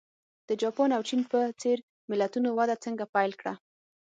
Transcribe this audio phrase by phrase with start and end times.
[0.49, 1.77] د جاپان او چین په څېر
[2.09, 3.53] ملتونو وده څنګه پیل کړه.